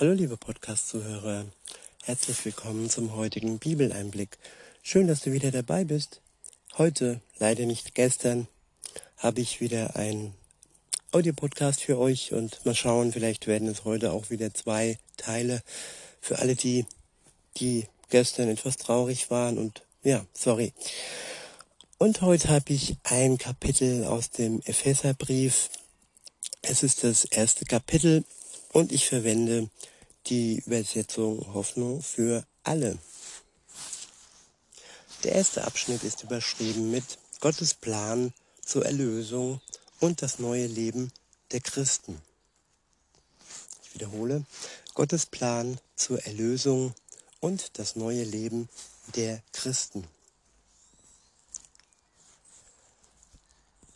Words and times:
Hallo 0.00 0.12
liebe 0.12 0.36
Podcast-Zuhörer, 0.36 1.44
herzlich 2.02 2.44
willkommen 2.44 2.90
zum 2.90 3.14
heutigen 3.14 3.60
Bibeleinblick. 3.60 4.38
Schön, 4.82 5.06
dass 5.06 5.20
du 5.20 5.30
wieder 5.30 5.52
dabei 5.52 5.84
bist. 5.84 6.20
Heute, 6.76 7.20
leider 7.38 7.64
nicht 7.64 7.94
gestern, 7.94 8.48
habe 9.18 9.40
ich 9.40 9.60
wieder 9.60 9.94
ein 9.94 10.34
Audiopodcast 11.12 11.82
für 11.82 11.96
euch 11.96 12.32
und 12.32 12.66
mal 12.66 12.74
schauen, 12.74 13.12
vielleicht 13.12 13.46
werden 13.46 13.68
es 13.68 13.84
heute 13.84 14.10
auch 14.10 14.30
wieder 14.30 14.52
zwei 14.52 14.98
Teile 15.16 15.62
für 16.20 16.40
alle 16.40 16.56
die, 16.56 16.86
die 17.58 17.86
gestern 18.10 18.48
etwas 18.48 18.78
traurig 18.78 19.30
waren 19.30 19.58
und 19.58 19.84
ja, 20.02 20.26
sorry. 20.32 20.72
Und 21.98 22.20
heute 22.20 22.48
habe 22.48 22.72
ich 22.72 22.96
ein 23.04 23.38
Kapitel 23.38 24.06
aus 24.06 24.30
dem 24.30 24.60
Epheserbrief. 24.64 25.70
Es 26.62 26.82
ist 26.82 27.04
das 27.04 27.24
erste 27.26 27.64
Kapitel 27.64 28.24
und 28.74 28.90
ich 28.90 29.08
verwende 29.08 29.70
die 30.26 30.58
Übersetzung 30.66 31.54
Hoffnung 31.54 32.02
für 32.02 32.44
alle. 32.64 32.98
Der 35.22 35.32
erste 35.32 35.64
Abschnitt 35.64 36.02
ist 36.02 36.24
überschrieben 36.24 36.90
mit 36.90 37.04
Gottes 37.40 37.72
Plan 37.72 38.34
zur 38.62 38.84
Erlösung 38.84 39.60
und 40.00 40.22
das 40.22 40.40
neue 40.40 40.66
Leben 40.66 41.12
der 41.52 41.60
Christen. 41.60 42.20
Ich 43.84 43.94
wiederhole, 43.94 44.44
Gottes 44.94 45.24
Plan 45.24 45.78
zur 45.94 46.22
Erlösung 46.26 46.94
und 47.40 47.78
das 47.78 47.94
neue 47.94 48.24
Leben 48.24 48.68
der 49.14 49.40
Christen. 49.52 50.04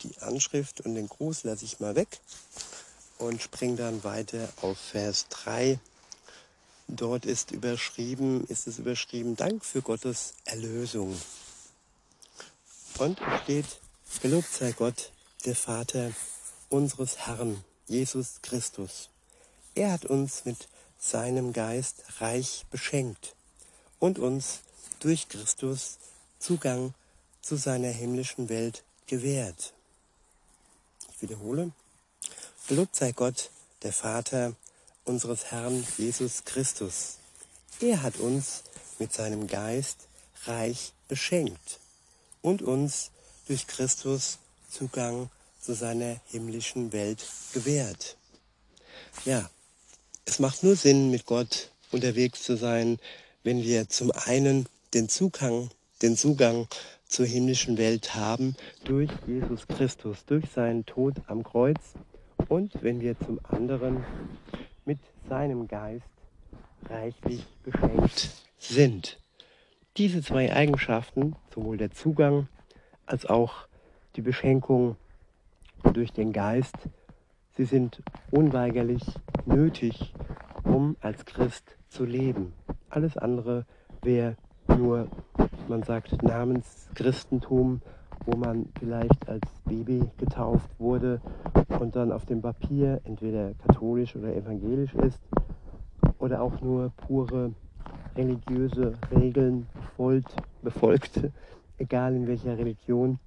Die 0.03 0.17
Anschrift 0.19 0.79
und 0.81 0.95
den 0.95 1.09
Gruß 1.09 1.43
lasse 1.43 1.65
ich 1.65 1.81
mal 1.81 1.95
weg 1.95 2.21
und 3.19 3.41
springe 3.41 3.75
dann 3.75 4.03
weiter 4.03 4.49
auf 4.61 4.79
Vers 4.79 5.27
3. 5.29 5.79
Dort 6.87 7.25
ist 7.25 7.51
überschrieben, 7.51 8.45
ist 8.47 8.65
es 8.65 8.79
überschrieben, 8.79 9.35
Dank 9.35 9.63
für 9.63 9.83
Gottes 9.83 10.33
Erlösung. 10.45 11.15
Und 12.97 13.21
es 13.21 13.41
steht, 13.43 13.65
gelobt 14.21 14.51
sei 14.51 14.71
Gott, 14.71 15.11
der 15.45 15.55
Vater 15.55 16.11
unseres 16.69 17.27
Herrn, 17.27 17.63
Jesus 17.87 18.39
Christus. 18.41 19.09
Er 19.75 19.91
hat 19.91 20.05
uns 20.05 20.45
mit 20.45 20.67
seinem 20.97 21.53
Geist 21.53 22.03
reich 22.19 22.65
beschenkt 22.71 23.35
und 23.99 24.17
uns 24.17 24.61
durch 24.99 25.29
Christus 25.29 25.97
Zugang 26.39 26.93
zu 27.41 27.55
seiner 27.55 27.89
himmlischen 27.89 28.49
Welt 28.49 28.83
gewährt. 29.07 29.73
Ich 31.13 31.21
wiederhole, 31.21 31.71
Gelobt 32.69 32.95
sei 32.95 33.13
Gott, 33.13 33.49
der 33.81 33.91
Vater 33.91 34.53
unseres 35.03 35.45
Herrn 35.45 35.87
Jesus 35.97 36.43
Christus. 36.45 37.17
Er 37.81 38.03
hat 38.03 38.17
uns 38.17 38.61
mit 38.99 39.11
seinem 39.11 39.47
Geist 39.47 40.07
reich 40.43 40.93
beschenkt 41.07 41.79
und 42.43 42.61
uns 42.61 43.09
durch 43.47 43.65
Christus 43.65 44.37
Zugang 44.69 45.31
zu 45.59 45.73
seiner 45.73 46.17
himmlischen 46.27 46.93
Welt 46.93 47.25
gewährt. 47.53 48.17
Ja, 49.25 49.49
es 50.25 50.37
macht 50.37 50.61
nur 50.61 50.75
Sinn, 50.75 51.09
mit 51.09 51.25
Gott 51.25 51.71
unterwegs 51.89 52.43
zu 52.43 52.55
sein, 52.55 52.99
wenn 53.41 53.63
wir 53.63 53.89
zum 53.89 54.11
einen 54.11 54.67
den 54.93 55.09
Zugang, 55.09 55.71
den 56.03 56.15
Zugang 56.15 56.67
zur 57.07 57.25
himmlischen 57.25 57.79
Welt 57.79 58.13
haben 58.13 58.55
durch 58.83 59.09
Jesus 59.25 59.67
Christus, 59.67 60.19
durch 60.27 60.45
seinen 60.53 60.85
Tod 60.85 61.15
am 61.25 61.43
Kreuz 61.43 61.79
und 62.49 62.83
wenn 62.83 62.99
wir 62.99 63.17
zum 63.19 63.39
anderen 63.47 64.03
mit 64.83 64.99
seinem 65.29 65.67
Geist 65.67 66.09
reichlich 66.89 67.45
beschenkt 67.63 68.31
sind. 68.57 69.19
Diese 69.97 70.21
zwei 70.21 70.53
Eigenschaften, 70.53 71.35
sowohl 71.53 71.77
der 71.77 71.91
Zugang 71.91 72.47
als 73.05 73.25
auch 73.25 73.67
die 74.15 74.21
Beschenkung 74.21 74.95
durch 75.93 76.11
den 76.11 76.33
Geist, 76.33 76.75
sie 77.55 77.65
sind 77.65 78.01
unweigerlich 78.31 79.03
nötig, 79.45 80.13
um 80.63 80.95
als 81.01 81.25
Christ 81.25 81.77
zu 81.89 82.05
leben. 82.05 82.53
Alles 82.89 83.17
andere 83.17 83.65
wäre 84.01 84.35
nur, 84.67 85.07
man 85.67 85.83
sagt, 85.83 86.23
Namenschristentum, 86.23 87.81
wo 88.25 88.37
man 88.37 88.67
vielleicht 88.79 89.27
als 89.27 89.47
Baby 89.65 90.01
getauft 90.17 90.69
wurde 90.79 91.21
und 91.79 91.95
dann 91.95 92.11
auf 92.11 92.25
dem 92.25 92.41
Papier 92.41 93.01
entweder 93.03 93.53
katholisch 93.65 94.15
oder 94.15 94.35
evangelisch 94.35 94.93
ist 94.95 95.21
oder 96.19 96.41
auch 96.41 96.61
nur 96.61 96.91
pure 97.07 97.53
religiöse 98.15 98.93
Regeln 99.11 99.67
befolgt, 99.73 100.35
befolgt, 100.61 101.21
egal 101.77 102.15
in 102.15 102.27
welcher 102.27 102.57
Religion 102.57 103.19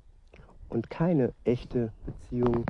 und 0.68 0.90
keine 0.90 1.32
echte 1.44 1.92
Beziehung 2.04 2.64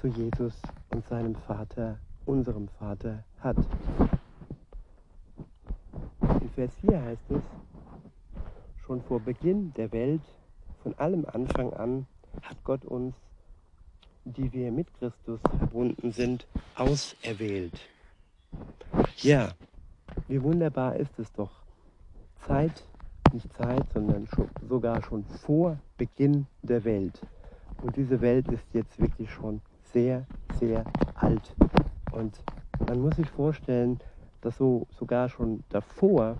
zu 0.00 0.08
Jesus 0.08 0.60
und 0.90 1.06
seinem 1.06 1.34
Vater, 1.34 1.98
unserem 2.26 2.68
Vater 2.68 3.24
hat. 3.40 3.56
In 6.40 6.50
Vers 6.50 6.74
4 6.80 7.02
heißt 7.02 7.30
es, 7.30 7.42
schon 8.86 9.00
vor 9.02 9.20
Beginn 9.20 9.72
der 9.74 9.92
Welt, 9.92 10.22
von 10.84 10.96
allem 10.98 11.26
Anfang 11.26 11.72
an, 11.72 12.06
hat 12.42 12.62
Gott 12.62 12.84
uns 12.84 13.14
die 14.24 14.52
wir 14.52 14.72
mit 14.72 14.92
Christus 14.94 15.40
verbunden 15.58 16.12
sind, 16.12 16.46
auserwählt. 16.76 17.78
Ja, 19.18 19.52
wie 20.28 20.42
wunderbar 20.42 20.96
ist 20.96 21.18
es 21.18 21.30
doch. 21.32 21.50
Zeit, 22.46 22.84
nicht 23.32 23.52
Zeit, 23.54 23.84
sondern 23.92 24.26
schon, 24.28 24.48
sogar 24.68 25.02
schon 25.02 25.24
vor 25.24 25.78
Beginn 25.96 26.46
der 26.62 26.84
Welt. 26.84 27.20
Und 27.82 27.96
diese 27.96 28.20
Welt 28.20 28.48
ist 28.48 28.64
jetzt 28.72 28.98
wirklich 28.98 29.30
schon 29.30 29.60
sehr, 29.92 30.26
sehr 30.58 30.84
alt. 31.14 31.54
Und 32.12 32.40
man 32.86 33.00
muss 33.00 33.16
sich 33.16 33.28
vorstellen, 33.28 34.00
dass 34.40 34.56
so 34.56 34.86
sogar 34.98 35.28
schon 35.28 35.64
davor 35.68 36.38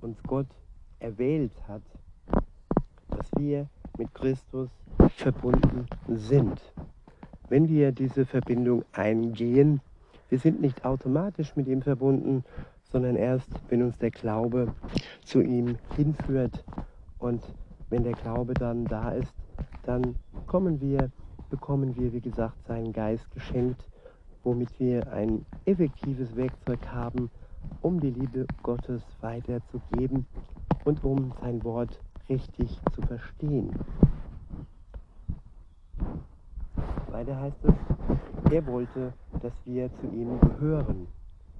uns 0.00 0.22
Gott 0.24 0.48
erwählt 0.98 1.52
hat, 1.66 1.82
dass 3.08 3.30
wir 3.38 3.68
mit 3.98 4.14
Christus 4.14 4.70
verbunden 5.16 5.86
sind 6.08 6.60
wenn 7.52 7.68
wir 7.68 7.92
diese 7.92 8.24
Verbindung 8.24 8.82
eingehen, 8.92 9.82
wir 10.30 10.38
sind 10.38 10.62
nicht 10.62 10.86
automatisch 10.86 11.54
mit 11.54 11.68
ihm 11.68 11.82
verbunden, 11.82 12.44
sondern 12.84 13.14
erst, 13.14 13.50
wenn 13.68 13.82
uns 13.82 13.98
der 13.98 14.10
Glaube 14.10 14.74
zu 15.22 15.42
ihm 15.42 15.76
hinführt. 15.94 16.64
Und 17.18 17.42
wenn 17.90 18.04
der 18.04 18.14
Glaube 18.14 18.54
dann 18.54 18.86
da 18.86 19.10
ist, 19.10 19.34
dann 19.82 20.16
kommen 20.46 20.80
wir, 20.80 21.10
bekommen 21.50 21.94
wir, 21.94 22.14
wie 22.14 22.22
gesagt, 22.22 22.56
seinen 22.66 22.94
Geist 22.94 23.30
geschenkt, 23.32 23.86
womit 24.44 24.80
wir 24.80 25.12
ein 25.12 25.44
effektives 25.66 26.34
Werkzeug 26.34 26.86
haben, 26.90 27.30
um 27.82 28.00
die 28.00 28.12
Liebe 28.12 28.46
Gottes 28.62 29.02
weiterzugeben 29.20 30.24
und 30.86 31.04
um 31.04 31.34
sein 31.42 31.62
Wort 31.64 32.00
richtig 32.28 32.80
zu 32.94 33.02
verstehen. 33.02 33.70
Weiter 37.10 37.38
heißt 37.40 37.64
es, 37.64 37.74
er 38.52 38.66
wollte, 38.66 39.12
dass 39.40 39.52
wir 39.64 39.90
zu 40.00 40.06
ihm 40.08 40.40
gehören 40.40 41.06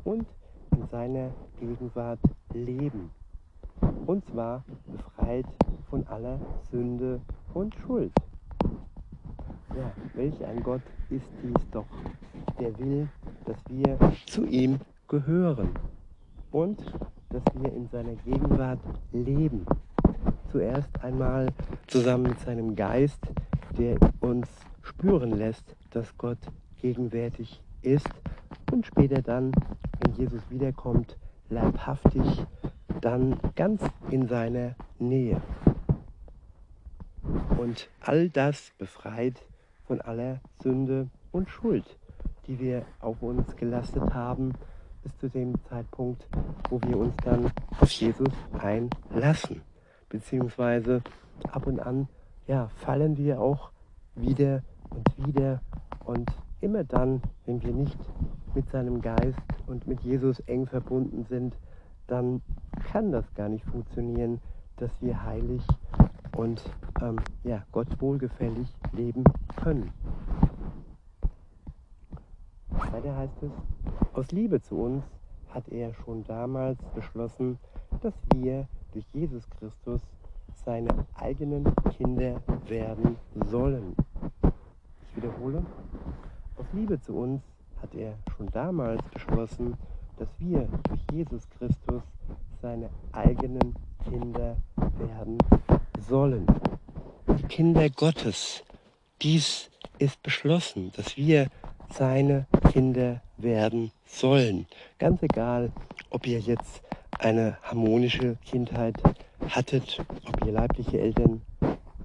und 0.05 0.27
in 0.71 0.87
seiner 0.89 1.31
Gegenwart 1.61 2.21
leben. 2.53 3.11
Und 4.07 4.25
zwar 4.27 4.65
befreit 4.87 5.47
von 5.91 6.07
aller 6.07 6.39
Sünde 6.71 7.21
und 7.55 7.75
Schuld. 7.77 8.13
Ja, 9.77 9.93
welch 10.15 10.45
ein 10.45 10.63
Gott 10.63 10.83
ist 11.11 11.27
dies 11.43 11.71
doch, 11.71 11.87
der 12.59 12.79
will, 12.79 13.09
dass 13.47 13.57
wir 13.69 13.99
zu 14.27 14.45
ihm 14.47 14.79
gehören 15.09 15.71
und 16.51 16.79
dass 17.31 17.43
wir 17.55 17.73
in 17.73 17.89
seiner 17.89 18.15
Gegenwart 18.25 18.81
leben. 19.13 19.67
Zuerst 20.53 21.03
einmal 21.03 21.49
zusammen 21.87 22.25
mit 22.25 22.41
seinem 22.41 22.77
Geist, 22.77 23.21
der 23.79 23.97
uns 24.21 24.47
spüren 24.83 25.33
lässt, 25.33 25.75
dass 25.93 26.15
Gott 26.19 26.37
gegenwärtig 26.83 27.63
ist 27.81 28.11
und 28.71 28.85
später 28.85 29.23
dann, 29.23 29.53
wenn 30.01 30.15
Jesus 30.15 30.43
wiederkommt, 30.51 31.17
leibhaftig, 31.49 32.45
dann 33.01 33.41
ganz 33.57 33.83
in 34.11 34.29
seiner 34.29 34.75
Nähe. 34.99 35.41
Und 37.57 37.89
all 38.03 38.29
das 38.29 38.73
befreit 38.77 39.41
von 39.87 40.03
aller 40.03 40.41
Sünde 40.63 41.09
und 41.31 41.49
Schuld, 41.49 41.97
die 42.47 42.59
wir 42.61 42.85
auf 43.01 43.23
uns 43.23 43.57
gelastet 43.57 44.13
haben, 44.13 44.53
bis 45.03 45.17
zu 45.17 45.31
dem 45.31 45.55
Zeitpunkt, 45.71 46.29
wo 46.69 46.79
wir 46.83 46.99
uns 46.99 47.17
dann 47.25 47.51
auf 47.81 47.91
Jesus 47.91 48.29
einlassen. 48.59 49.63
Beziehungsweise 50.13 51.03
ab 51.51 51.67
und 51.67 51.81
an 51.81 52.07
ja, 52.47 52.69
fallen 52.85 53.17
wir 53.17 53.41
auch 53.41 53.71
wieder 54.15 54.63
und 54.91 55.27
wieder 55.27 55.63
und 56.05 56.31
immer 56.61 56.85
dann, 56.85 57.23
wenn 57.47 57.63
wir 57.63 57.73
nicht 57.73 57.99
mit 58.55 58.69
seinem 58.69 59.01
Geist 59.01 59.41
und 59.67 59.87
mit 59.87 60.03
Jesus 60.03 60.41
eng 60.41 60.67
verbunden 60.67 61.25
sind, 61.25 61.57
dann 62.09 62.43
kann 62.93 63.11
das 63.11 63.25
gar 63.33 63.49
nicht 63.49 63.65
funktionieren, 63.65 64.39
dass 64.77 64.91
wir 65.01 65.25
heilig 65.25 65.67
und 66.37 66.63
ähm, 67.01 67.17
ja, 67.43 67.65
Gott 67.73 67.99
wohlgefällig 67.99 68.69
leben 68.93 69.25
können. 69.57 69.93
Weiter 72.69 73.17
heißt 73.17 73.43
es, 73.45 73.53
aus 74.13 74.31
Liebe 74.31 74.61
zu 74.61 74.77
uns 74.77 75.05
hat 75.49 75.71
er 75.71 75.95
schon 75.95 76.23
damals 76.25 76.79
beschlossen, 76.95 77.59
dass 78.03 78.13
wir 78.35 78.69
durch 78.93 79.07
Jesus 79.13 79.49
Christus 79.59 80.01
seine 80.65 81.07
eigenen 81.15 81.65
Kinder 81.97 82.41
werden 82.69 83.17
sollen. 83.47 83.97
Ich 85.09 85.17
wiederhole, 85.17 85.65
aus 86.57 86.67
Liebe 86.73 87.01
zu 87.01 87.17
uns 87.17 87.43
hat 87.81 87.95
er 87.95 88.15
schon 88.37 88.49
damals 88.53 89.03
beschlossen, 89.13 89.77
dass 90.19 90.29
wir 90.39 90.69
durch 90.89 91.01
Jesus 91.13 91.49
Christus 91.59 92.03
seine 92.61 92.89
eigenen 93.13 93.75
Kinder 94.09 94.57
werden 94.99 95.39
sollen. 95.99 96.47
Die 97.39 97.43
Kinder 97.45 97.89
Gottes. 97.91 98.63
Dies 99.21 99.71
ist 99.99 100.23
beschlossen, 100.23 100.93
dass 100.97 101.17
wir 101.17 101.49
seine 101.91 102.47
Kinder 102.73 103.21
werden 103.37 103.91
sollen. 104.07 104.67
Ganz 104.99 105.23
egal, 105.23 105.73
ob 106.11 106.27
ihr 106.27 106.39
jetzt 106.39 106.83
eine 107.23 107.57
harmonische 107.63 108.37
Kindheit 108.45 109.01
hattet, 109.49 110.05
ob 110.27 110.45
ihr 110.45 110.53
leibliche 110.53 111.01
Eltern 111.01 111.43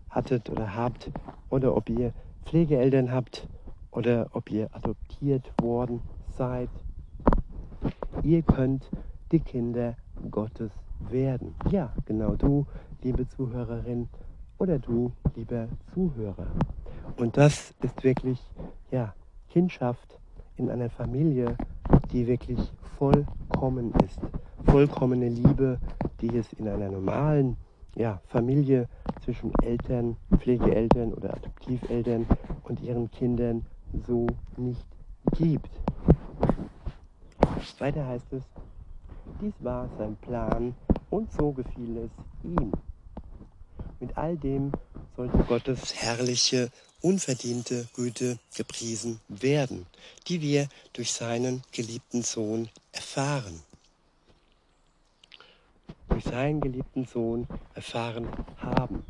hattet 0.10 0.50
oder 0.50 0.76
habt, 0.76 1.10
oder 1.50 1.76
ob 1.76 1.90
ihr 1.90 2.14
Pflegeeltern 2.46 3.12
habt, 3.12 3.48
oder 3.92 4.30
ob 4.34 4.52
ihr 4.52 4.70
adoptiert 4.74 5.52
worden 5.62 6.02
seid. 6.38 6.70
Ihr 8.24 8.44
könnt 8.44 8.90
die 9.32 9.40
Kinder 9.40 9.96
Gottes 10.30 10.72
werden. 11.10 11.56
Ja, 11.72 11.94
genau 12.06 12.36
du, 12.36 12.66
liebe 13.02 13.28
Zuhörerin, 13.28 14.10
oder 14.60 14.78
du, 14.80 15.12
lieber 15.36 15.68
Zuhörer. 15.94 16.48
Und 17.18 17.38
das 17.38 17.74
ist 17.82 18.04
wirklich, 18.04 18.40
ja, 18.92 19.14
Kindschaft 19.50 20.20
in 20.58 20.70
einer 20.70 20.90
Familie, 20.90 21.58
die 22.12 22.28
wirklich 22.28 22.60
vollkommen 22.98 23.94
ist. 24.06 24.20
Vollkommene 24.66 25.30
Liebe, 25.30 25.80
die 26.22 26.36
es 26.38 26.52
in 26.54 26.68
einer 26.68 26.90
normalen 26.90 27.58
ja, 27.96 28.22
Familie 28.28 28.88
zwischen 29.24 29.52
Eltern, 29.64 30.18
Pflegeeltern 30.38 31.14
oder 31.14 31.34
Adoptiveltern 31.34 32.28
und 32.64 32.82
ihren 32.82 33.10
Kindern 33.12 33.66
so 34.06 34.28
nicht 34.56 34.86
gibt. 35.38 35.70
Weiter 37.80 38.08
heißt 38.08 38.34
es, 38.34 38.44
dies 39.42 39.54
war 39.60 39.90
sein 39.98 40.16
Plan 40.18 40.74
und 41.10 41.32
so 41.32 41.52
gefiel 41.52 41.98
es 41.98 42.12
ihm. 42.44 42.72
Mit 44.00 44.18
all 44.18 44.38
dem 44.38 44.72
sollte 45.16 45.38
Gottes 45.40 45.96
herrliche 45.96 46.70
unverdiente 47.02 47.88
Güte 47.94 48.38
gepriesen 48.56 49.20
werden, 49.28 49.86
die 50.28 50.42
wir 50.42 50.68
durch 50.94 51.12
seinen 51.12 51.62
geliebten 51.72 52.24
Sohn 52.24 52.70
erfahren. 52.92 53.62
Durch 56.10 56.24
seinen 56.24 56.62
geliebten 56.62 57.06
Sohn 57.06 57.48
erfahren 57.74 58.28
haben. 58.58 59.06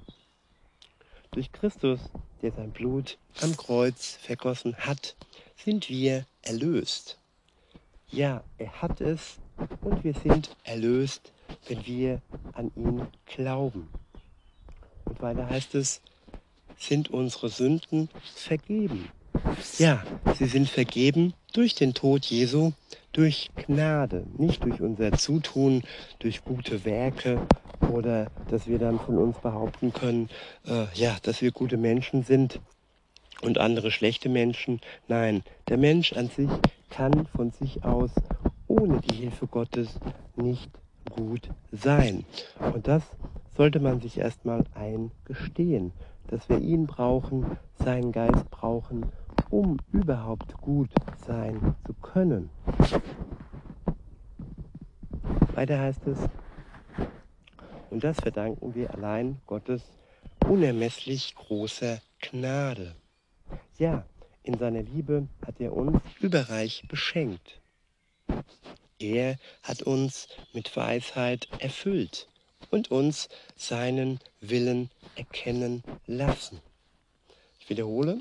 Durch 1.31 1.51
Christus, 1.51 1.99
der 2.41 2.51
sein 2.51 2.71
Blut 2.71 3.17
am 3.41 3.55
Kreuz 3.55 4.17
vergossen 4.21 4.75
hat, 4.77 5.15
sind 5.55 5.89
wir 5.89 6.25
erlöst. 6.41 7.17
Ja, 8.09 8.43
er 8.57 8.81
hat 8.81 9.01
es 9.01 9.39
und 9.81 10.03
wir 10.03 10.13
sind 10.13 10.55
erlöst, 10.63 11.31
wenn 11.67 11.85
wir 11.85 12.21
an 12.53 12.71
ihn 12.75 13.05
glauben. 13.25 13.89
Und 15.05 15.21
weiter 15.21 15.49
heißt 15.49 15.75
es, 15.75 16.01
sind 16.77 17.09
unsere 17.09 17.49
Sünden 17.49 18.09
vergeben. 18.35 19.09
Ja, 19.77 20.03
sie 20.37 20.45
sind 20.45 20.69
vergeben 20.69 21.33
durch 21.53 21.75
den 21.75 21.93
Tod 21.93 22.25
Jesu, 22.25 22.71
durch 23.11 23.49
Gnade, 23.55 24.25
nicht 24.37 24.63
durch 24.63 24.81
unser 24.81 25.13
Zutun, 25.13 25.83
durch 26.19 26.43
gute 26.43 26.85
Werke 26.85 27.39
oder 27.91 28.27
dass 28.49 28.67
wir 28.67 28.79
dann 28.79 28.99
von 28.99 29.17
uns 29.17 29.37
behaupten 29.37 29.93
können, 29.93 30.29
äh, 30.67 30.85
ja, 30.93 31.17
dass 31.23 31.41
wir 31.41 31.51
gute 31.51 31.77
Menschen 31.77 32.23
sind 32.23 32.59
und 33.41 33.57
andere 33.57 33.91
schlechte 33.91 34.29
Menschen. 34.29 34.81
Nein, 35.07 35.43
der 35.67 35.77
Mensch 35.77 36.13
an 36.13 36.29
sich 36.29 36.49
kann 36.89 37.27
von 37.27 37.51
sich 37.51 37.83
aus 37.83 38.11
ohne 38.67 38.99
die 39.01 39.15
Hilfe 39.15 39.47
Gottes 39.47 39.99
nicht 40.35 40.69
gut 41.09 41.49
sein. 41.71 42.25
Und 42.73 42.87
das 42.87 43.03
sollte 43.55 43.79
man 43.79 44.01
sich 44.01 44.17
erstmal 44.17 44.63
eingestehen 44.73 45.93
dass 46.27 46.49
wir 46.49 46.59
ihn 46.59 46.87
brauchen, 46.87 47.57
seinen 47.79 48.11
Geist 48.11 48.49
brauchen, 48.51 49.05
um 49.49 49.77
überhaupt 49.91 50.53
gut 50.57 50.89
sein 51.25 51.75
zu 51.85 51.93
können. 51.93 52.49
Weiter 55.53 55.79
heißt 55.79 56.05
es, 56.07 56.19
und 57.89 58.03
das 58.03 58.19
verdanken 58.19 58.75
wir 58.75 58.93
allein 58.93 59.41
Gottes 59.47 59.81
unermesslich 60.47 61.35
großer 61.35 61.99
Gnade. 62.21 62.95
Ja, 63.79 64.05
in 64.43 64.57
seiner 64.57 64.83
Liebe 64.83 65.27
hat 65.45 65.59
er 65.59 65.73
uns 65.73 65.99
überreich 66.19 66.83
beschenkt. 66.87 67.59
Er 68.99 69.37
hat 69.63 69.83
uns 69.83 70.27
mit 70.53 70.75
Weisheit 70.75 71.47
erfüllt 71.59 72.27
und 72.71 72.91
uns 72.91 73.29
seinen 73.55 74.19
Willen 74.41 74.89
erkennen 75.15 75.83
lassen. 76.05 76.59
Ich 77.59 77.69
wiederhole, 77.69 78.19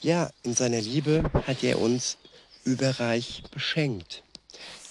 ja, 0.00 0.30
in 0.42 0.54
seiner 0.54 0.80
Liebe 0.80 1.30
hat 1.46 1.62
er 1.62 1.80
uns 1.80 2.18
überreich 2.64 3.42
beschenkt. 3.50 4.22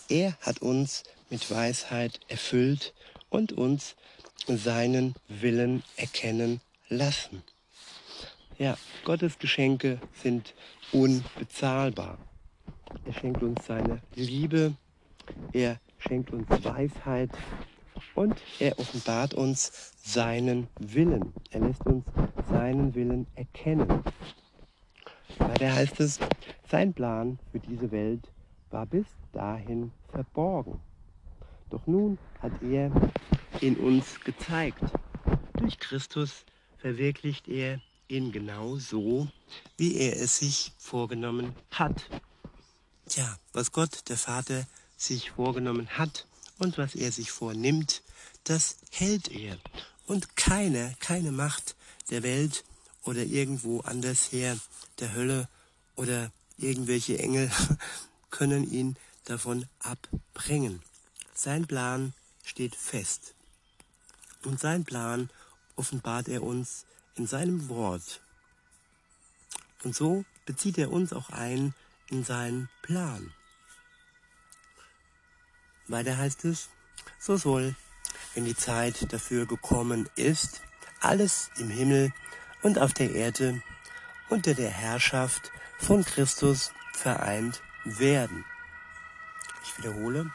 Er 0.09 0.37
hat 0.41 0.61
uns 0.61 1.03
mit 1.29 1.49
Weisheit 1.49 2.19
erfüllt 2.27 2.93
und 3.29 3.51
uns 3.53 3.95
seinen 4.47 5.15
Willen 5.27 5.83
erkennen 5.95 6.61
lassen. 6.89 7.43
Ja, 8.57 8.77
Gottes 9.03 9.39
Geschenke 9.39 9.99
sind 10.21 10.53
unbezahlbar. 10.91 12.17
Er 13.05 13.13
schenkt 13.13 13.43
uns 13.43 13.65
seine 13.65 14.01
Liebe, 14.13 14.73
er 15.51 15.79
schenkt 15.97 16.31
uns 16.31 16.47
Weisheit, 16.63 17.31
und 18.13 18.35
er 18.59 18.77
offenbart 18.79 19.33
uns 19.33 19.93
seinen 20.01 20.67
Willen. 20.79 21.33
Er 21.51 21.61
lässt 21.61 21.85
uns 21.85 22.05
seinen 22.49 22.95
Willen 22.95 23.27
erkennen. 23.35 24.03
Weiter 25.39 25.73
heißt 25.73 25.99
es, 25.99 26.19
sein 26.69 26.93
Plan 26.93 27.39
für 27.51 27.59
diese 27.59 27.91
Welt 27.91 28.31
war 28.69 28.85
bis 28.85 29.05
dahin 29.31 29.91
verborgen. 30.11 30.79
Doch 31.69 31.85
nun 31.87 32.17
hat 32.41 32.51
er 32.61 32.91
in 33.61 33.75
uns 33.77 34.19
gezeigt. 34.21 34.83
Durch 35.53 35.79
Christus 35.79 36.45
verwirklicht 36.77 37.47
er 37.47 37.81
ihn 38.07 38.31
genau 38.31 38.77
so, 38.77 39.27
wie 39.77 39.95
er 39.97 40.15
es 40.21 40.37
sich 40.39 40.73
vorgenommen 40.77 41.55
hat. 41.71 42.09
Tja, 43.07 43.37
was 43.53 43.71
Gott, 43.71 44.09
der 44.09 44.17
Vater, 44.17 44.65
sich 44.97 45.31
vorgenommen 45.31 45.89
hat, 45.97 46.27
und 46.57 46.77
was 46.77 46.95
er 46.95 47.11
sich 47.11 47.31
vornimmt, 47.31 48.01
das 48.43 48.77
hält 48.91 49.29
er. 49.31 49.57
Und 50.07 50.35
keine, 50.35 50.95
keine 50.99 51.31
Macht 51.31 51.75
der 52.09 52.23
Welt 52.23 52.63
oder 53.05 53.23
irgendwo 53.23 53.79
andersher, 53.81 54.57
der 54.99 55.13
Hölle 55.13 55.47
oder 55.95 56.31
irgendwelche 56.57 57.17
Engel 57.19 57.49
können 58.29 58.69
ihn 58.69 58.97
davon 59.23 59.65
abbringen. 59.79 60.81
Sein 61.33 61.65
Plan 61.67 62.13
steht 62.43 62.75
fest. 62.75 63.33
Und 64.43 64.59
sein 64.59 64.83
Plan 64.83 65.29
offenbart 65.75 66.27
er 66.27 66.43
uns 66.43 66.85
in 67.15 67.27
seinem 67.27 67.69
Wort. 67.69 68.21
Und 69.83 69.95
so 69.95 70.25
bezieht 70.45 70.77
er 70.77 70.91
uns 70.91 71.13
auch 71.13 71.29
ein 71.29 71.73
in 72.09 72.23
seinen 72.23 72.69
Plan. 72.81 73.33
Weiter 75.87 76.17
heißt 76.17 76.45
es, 76.45 76.69
so 77.19 77.37
soll, 77.37 77.75
wenn 78.33 78.45
die 78.45 78.55
Zeit 78.55 79.11
dafür 79.13 79.45
gekommen 79.45 80.09
ist, 80.15 80.61
alles 80.99 81.49
im 81.57 81.69
Himmel 81.69 82.11
und 82.61 82.79
auf 82.79 82.93
der 82.93 83.11
Erde 83.11 83.61
unter 84.29 84.53
der 84.53 84.69
Herrschaft 84.69 85.51
von 85.77 86.03
Christus 86.03 86.71
vereint 86.93 87.61
werden. 87.83 88.45
Ich 89.63 89.77
wiederhole, 89.77 90.31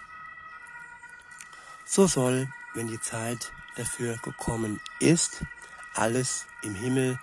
so 1.84 2.06
soll, 2.06 2.48
wenn 2.74 2.88
die 2.88 3.00
Zeit 3.00 3.52
dafür 3.76 4.16
gekommen 4.18 4.80
ist, 5.00 5.42
alles 5.94 6.46
im 6.62 6.74
Himmel 6.74 7.18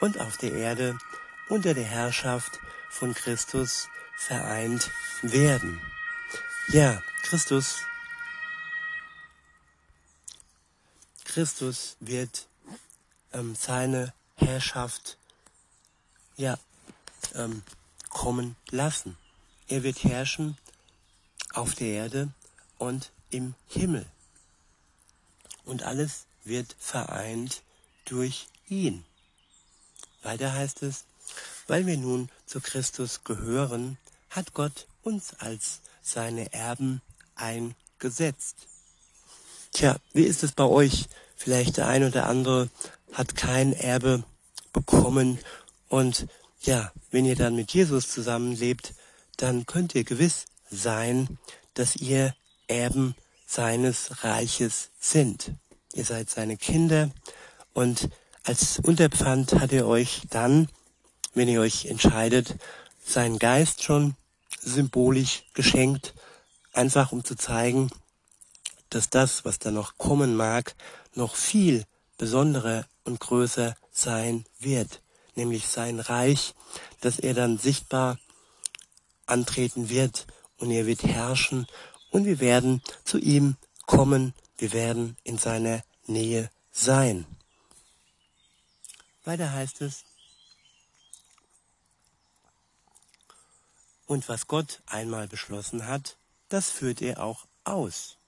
und 0.00 0.20
auf 0.20 0.36
der 0.36 0.52
Erde 0.52 0.98
unter 1.48 1.74
der 1.74 1.84
Herrschaft 1.84 2.60
von 2.88 3.14
Christus 3.14 3.88
vereint 4.16 4.90
werden. 5.22 5.80
Ja, 6.68 7.02
Christus. 7.22 7.82
Christus 11.24 11.96
wird 12.00 12.46
ähm, 13.32 13.54
seine 13.54 14.12
Herrschaft 14.36 15.18
ja 16.36 16.58
ähm, 17.34 17.62
kommen 18.08 18.56
lassen. 18.70 19.16
Er 19.68 19.82
wird 19.82 20.04
herrschen 20.04 20.58
auf 21.52 21.74
der 21.74 21.88
Erde 21.88 22.28
und 22.78 23.10
im 23.30 23.54
Himmel. 23.68 24.06
Und 25.64 25.82
alles 25.82 26.26
wird 26.44 26.74
vereint 26.78 27.62
durch 28.04 28.48
ihn. 28.68 29.04
Weiter 30.22 30.52
heißt 30.52 30.82
es, 30.82 31.04
weil 31.66 31.86
wir 31.86 31.96
nun 31.96 32.28
zu 32.46 32.60
Christus 32.60 33.24
gehören, 33.24 33.98
hat 34.30 34.54
Gott 34.54 34.86
uns 35.02 35.34
als 35.34 35.80
seine 36.02 36.52
Erben 36.52 37.00
eingesetzt. 37.34 38.66
Tja, 39.72 39.96
wie 40.12 40.24
ist 40.24 40.42
es 40.42 40.52
bei 40.52 40.64
euch? 40.64 41.08
Vielleicht 41.36 41.76
der 41.76 41.88
ein 41.88 42.04
oder 42.04 42.26
andere 42.26 42.68
hat 43.12 43.36
kein 43.36 43.72
Erbe 43.72 44.24
bekommen 44.72 45.38
und 45.88 46.26
ja, 46.62 46.92
wenn 47.10 47.24
ihr 47.24 47.36
dann 47.36 47.56
mit 47.56 47.72
Jesus 47.72 48.08
zusammenlebt, 48.08 48.94
dann 49.36 49.66
könnt 49.66 49.94
ihr 49.94 50.04
gewiss 50.04 50.46
sein, 50.70 51.38
dass 51.74 51.96
ihr 51.96 52.34
Erben 52.68 53.14
seines 53.46 54.24
Reiches 54.24 54.90
sind. 54.98 55.52
Ihr 55.94 56.04
seid 56.04 56.30
seine 56.30 56.56
Kinder 56.56 57.10
und 57.74 58.08
als 58.44 58.78
Unterpfand 58.78 59.54
hat 59.54 59.72
er 59.72 59.86
euch 59.86 60.22
dann, 60.30 60.68
wenn 61.34 61.48
ihr 61.48 61.60
euch 61.60 61.86
entscheidet, 61.86 62.56
seinen 63.04 63.38
Geist 63.38 63.82
schon 63.82 64.16
symbolisch 64.60 65.44
geschenkt, 65.54 66.14
einfach 66.72 67.12
um 67.12 67.24
zu 67.24 67.34
zeigen, 67.34 67.90
dass 68.90 69.10
das, 69.10 69.44
was 69.44 69.58
da 69.58 69.70
noch 69.70 69.98
kommen 69.98 70.34
mag, 70.36 70.74
noch 71.14 71.34
viel 71.34 71.84
besonderer 72.18 72.86
und 73.04 73.20
größer 73.20 73.76
sein 73.90 74.44
wird, 74.58 75.02
nämlich 75.34 75.68
sein 75.68 76.00
Reich, 76.00 76.54
dass 77.00 77.18
er 77.18 77.34
dann 77.34 77.58
sichtbar 77.58 78.18
antreten 79.26 79.88
wird 79.88 80.26
und 80.58 80.70
er 80.70 80.86
wird 80.86 81.02
herrschen 81.02 81.66
und 82.10 82.24
wir 82.24 82.40
werden 82.40 82.82
zu 83.04 83.18
ihm 83.18 83.56
kommen, 83.86 84.34
wir 84.58 84.72
werden 84.72 85.16
in 85.24 85.38
seiner 85.38 85.82
Nähe 86.06 86.50
sein. 86.70 87.26
Weiter 89.24 89.52
heißt 89.52 89.82
es, 89.82 90.04
und 94.06 94.28
was 94.28 94.46
Gott 94.46 94.82
einmal 94.86 95.26
beschlossen 95.26 95.86
hat, 95.86 96.18
das 96.48 96.70
führt 96.70 97.00
er 97.00 97.22
auch 97.22 97.46
aus. 97.64 98.18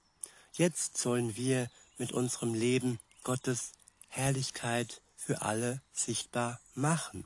Jetzt 0.54 0.96
sollen 0.96 1.36
wir 1.36 1.68
mit 1.98 2.12
unserem 2.12 2.54
Leben 2.54 2.98
Gottes 3.22 3.72
Herrlichkeit 4.14 5.02
für 5.16 5.42
alle 5.42 5.80
sichtbar 5.92 6.60
machen. 6.74 7.24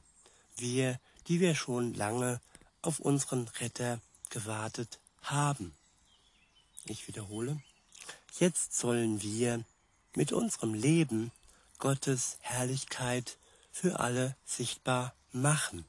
Wir, 0.57 0.99
die 1.27 1.41
wir 1.41 1.55
schon 1.55 1.93
lange 1.93 2.41
auf 2.81 2.99
unseren 2.99 3.47
Retter 3.61 4.01
gewartet 4.31 4.99
haben. 5.23 5.75
Ich 6.87 7.07
wiederhole. 7.07 7.61
Jetzt 8.39 8.79
sollen 8.79 9.21
wir 9.21 9.65
mit 10.15 10.33
unserem 10.33 10.73
Leben 10.73 11.31
Gottes 11.79 12.39
Herrlichkeit 12.41 13.37
für 13.71 14.01
alle 14.01 14.35
sichtbar 14.47 15.15
machen. 15.33 15.85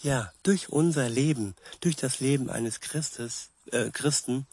Ja, 0.00 0.32
durch 0.42 0.70
unser 0.70 1.10
Leben, 1.10 1.54
durch 1.80 1.96
das 1.96 2.20
Leben 2.20 2.48
eines 2.48 2.80
Christes, 2.80 3.50
äh, 3.70 3.90
Christen 3.90 4.46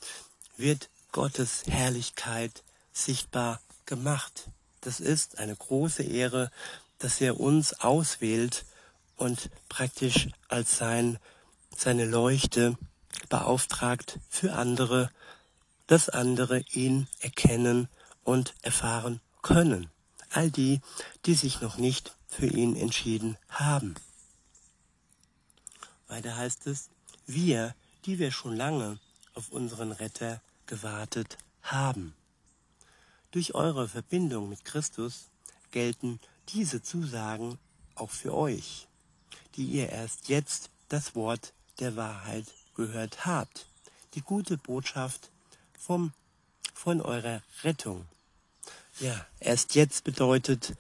wird 0.58 0.90
Gottes 1.14 1.64
Herrlichkeit 1.68 2.64
sichtbar 2.92 3.62
gemacht. 3.86 4.50
Das 4.88 5.02
ist 5.02 5.38
eine 5.38 5.54
große 5.54 6.02
Ehre, 6.04 6.50
dass 7.00 7.20
er 7.20 7.42
uns 7.42 7.74
auswählt 7.74 8.64
und 9.18 9.50
praktisch 9.68 10.30
als 10.48 10.78
sein, 10.78 11.20
seine 11.76 12.06
Leuchte 12.06 12.78
beauftragt 13.28 14.18
für 14.30 14.54
andere, 14.54 15.12
dass 15.88 16.08
andere 16.08 16.62
ihn 16.72 17.10
erkennen 17.20 17.90
und 18.24 18.56
erfahren 18.62 19.20
können. 19.42 19.90
All 20.30 20.50
die, 20.50 20.80
die 21.26 21.34
sich 21.34 21.60
noch 21.60 21.76
nicht 21.76 22.16
für 22.30 22.48
ihn 22.48 22.78
entschieden 22.78 23.38
haben. 23.50 23.96
Weiter 26.08 26.38
heißt 26.38 26.66
es, 26.68 26.88
wir, 27.26 27.76
die 28.06 28.20
wir 28.20 28.32
schon 28.32 28.56
lange 28.56 29.00
auf 29.34 29.50
unseren 29.50 29.92
Retter 29.92 30.40
gewartet 30.66 31.38
haben. 31.62 32.16
Durch 33.32 33.56
eure 33.56 33.88
Verbindung 33.88 34.50
mit 34.50 34.64
Christus 34.64 35.30
gelten 35.72 36.20
diese 36.50 36.82
Zusagen 36.82 37.58
auch 37.96 38.10
für 38.10 38.34
euch, 38.34 38.88
die 39.56 39.66
ihr 39.66 39.90
erst 39.90 40.30
jetzt 40.30 40.70
das 40.88 41.16
Wort 41.16 41.54
der 41.80 41.96
Wahrheit 41.96 42.46
gehört 42.76 43.26
habt, 43.26 43.68
die 44.14 44.22
gute 44.22 44.58
Botschaft 44.58 45.30
vom, 45.78 46.14
von 46.74 47.02
eurer 47.02 47.42
Rettung. 47.64 48.06
Ja, 49.00 49.26
erst 49.40 49.76
jetzt 49.76 50.06
bedeutet, 50.06 50.76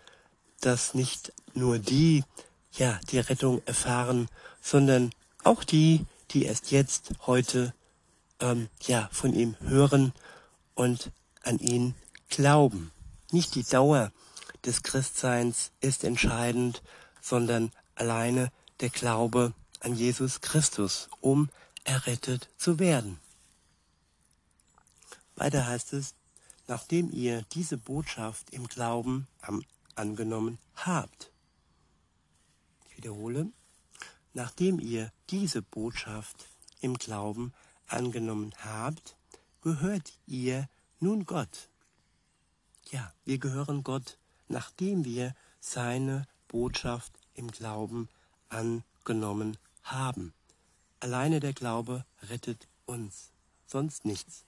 dass 0.62 0.94
nicht 0.94 1.34
nur 1.54 1.80
die, 1.80 2.24
ja, 2.72 3.00
die 3.10 3.20
Rettung 3.20 3.62
erfahren, 3.66 4.30
sondern 4.62 5.12
auch 5.44 5.63
die, 5.63 6.06
die 6.32 6.46
erst 6.46 6.72
jetzt 6.72 7.12
heute 7.25 7.74
ähm, 8.39 8.70
ja, 8.82 9.10
von 9.12 9.34
ihm 9.34 9.56
hören 9.62 10.13
und 10.75 11.12
an 11.44 11.60
ihn 11.60 11.96
glauben. 12.29 12.91
Nicht 13.31 13.55
die 13.55 13.63
Dauer 13.63 14.12
des 14.65 14.84
Christseins 14.84 15.72
ist 15.81 16.03
entscheidend, 16.03 16.81
sondern 17.22 17.72
alleine 17.96 18.51
der 18.79 18.89
Glaube 18.89 19.53
an 19.79 19.96
Jesus 19.96 20.41
Christus, 20.41 21.10
um 21.22 21.50
errettet 21.84 22.50
zu 22.57 22.79
werden. 22.79 23.19
Weiter 25.36 25.67
heißt 25.67 25.93
es, 25.93 26.15
nachdem 26.67 27.12
ihr 27.12 27.43
diese 27.53 27.77
Botschaft 27.77 28.50
im 28.50 28.67
Glauben 28.67 29.27
angenommen 29.96 30.57
habt. 30.75 31.31
Ich 32.89 32.98
wiederhole, 32.98 33.48
nachdem 34.34 34.79
ihr 34.79 35.12
diese 35.29 35.62
Botschaft 35.62 36.48
im 36.81 36.96
Glauben 36.96 37.53
angenommen 37.88 38.53
habt, 38.63 39.15
gehört 39.62 40.13
ihr 40.25 40.67
nun 41.00 41.25
Gott. 41.25 41.69
Ja, 42.91 43.13
wir 43.25 43.38
gehören 43.38 43.84
Gott, 43.84 44.17
nachdem 44.48 45.03
wir 45.03 45.36
seine 45.60 46.25
Botschaft 46.48 47.12
im 47.34 47.51
Glauben 47.51 48.08
angenommen 48.50 49.58
haben. 49.84 50.34
Alleine 51.01 51.39
der 51.39 51.53
Glaube 51.53 52.06
rettet 52.24 52.67
uns, 52.86 53.32
sonst 53.65 54.06
nichts. 54.06 54.44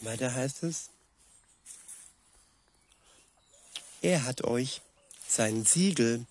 Weiter 0.00 0.34
heißt 0.34 0.62
es, 0.62 0.90
er 4.02 4.24
hat 4.24 4.44
euch 4.44 4.80
sein 5.26 5.64
Siegel 5.64 6.26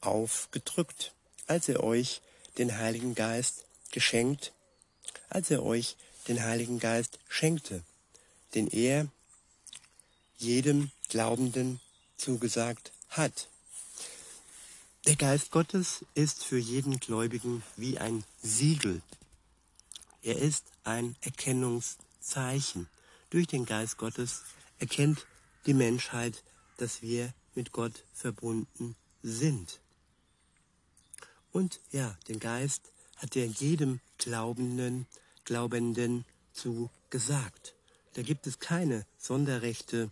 aufgedrückt, 0.00 1.12
als 1.46 1.68
er 1.68 1.82
euch 1.82 2.20
den 2.58 2.76
Heiligen 2.76 3.14
Geist 3.14 3.64
geschenkt, 3.90 4.52
als 5.28 5.50
er 5.50 5.62
euch 5.62 5.96
den 6.28 6.42
Heiligen 6.42 6.78
Geist 6.78 7.18
schenkte, 7.28 7.82
den 8.54 8.68
er 8.68 9.08
jedem 10.36 10.90
Glaubenden 11.08 11.80
zugesagt 12.16 12.92
hat. 13.08 13.48
Der 15.06 15.16
Geist 15.16 15.50
Gottes 15.50 16.04
ist 16.14 16.44
für 16.44 16.58
jeden 16.58 17.00
Gläubigen 17.00 17.62
wie 17.76 17.98
ein 17.98 18.24
Siegel. 18.42 19.00
Er 20.22 20.36
ist 20.36 20.64
ein 20.84 21.16
Erkennungszeichen. 21.22 22.88
Durch 23.30 23.46
den 23.46 23.64
Geist 23.64 23.96
Gottes 23.96 24.42
erkennt 24.78 25.26
die 25.66 25.74
Menschheit, 25.74 26.42
dass 26.76 27.02
wir 27.02 27.32
mit 27.54 27.72
Gott 27.72 28.04
verbunden 28.12 28.96
sind. 29.22 29.80
Und 31.52 31.80
ja, 31.90 32.16
den 32.28 32.38
Geist 32.38 32.92
hat 33.18 33.36
er 33.36 33.46
jedem 33.46 34.00
Glaubenden, 34.16 35.06
Glaubenden 35.44 36.24
zugesagt. 36.52 37.74
Da 38.14 38.22
gibt 38.22 38.46
es 38.46 38.58
keine 38.58 39.06
Sonderrechte. 39.18 40.10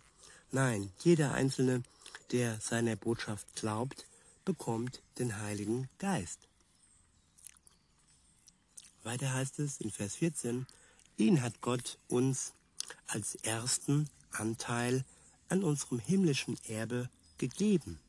Nein, 0.51 0.91
jeder 1.03 1.33
Einzelne, 1.33 1.83
der 2.31 2.59
seiner 2.61 2.95
Botschaft 2.95 3.55
glaubt, 3.55 4.05
bekommt 4.45 5.01
den 5.19 5.41
Heiligen 5.41 5.89
Geist. 5.99 6.39
Weiter 9.03 9.33
heißt 9.33 9.59
es 9.59 9.79
in 9.79 9.91
Vers 9.91 10.15
14, 10.17 10.67
ihn 11.17 11.41
hat 11.41 11.61
Gott 11.61 11.97
uns 12.07 12.53
als 13.07 13.35
ersten 13.35 14.09
Anteil 14.31 15.03
an 15.49 15.63
unserem 15.63 15.99
himmlischen 15.99 16.57
Erbe 16.67 17.09
gegeben. 17.37 17.99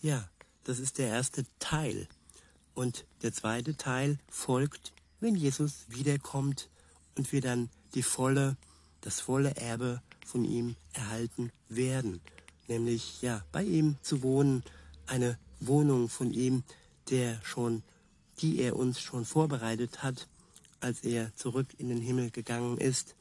Ja, 0.00 0.28
das 0.64 0.78
ist 0.78 0.98
der 0.98 1.08
erste 1.08 1.44
Teil. 1.58 2.08
Und 2.76 3.06
der 3.22 3.32
zweite 3.32 3.74
Teil 3.78 4.18
folgt, 4.28 4.92
wenn 5.18 5.34
Jesus 5.34 5.86
wiederkommt 5.88 6.68
und 7.16 7.32
wir 7.32 7.40
dann 7.40 7.70
die 7.94 8.02
volle, 8.02 8.58
das 9.00 9.18
volle 9.18 9.56
Erbe 9.56 10.02
von 10.26 10.44
ihm 10.44 10.76
erhalten 10.92 11.50
werden. 11.70 12.20
Nämlich, 12.68 13.22
ja, 13.22 13.42
bei 13.50 13.62
ihm 13.62 13.96
zu 14.02 14.22
wohnen, 14.22 14.62
eine 15.06 15.38
Wohnung 15.58 16.10
von 16.10 16.34
ihm, 16.34 16.64
der 17.08 17.40
schon, 17.42 17.82
die 18.40 18.58
er 18.58 18.76
uns 18.76 19.00
schon 19.00 19.24
vorbereitet 19.24 20.02
hat, 20.02 20.28
als 20.80 21.02
er 21.02 21.34
zurück 21.34 21.68
in 21.78 21.88
den 21.88 22.02
Himmel 22.02 22.30
gegangen 22.30 22.76
ist. 22.76 23.14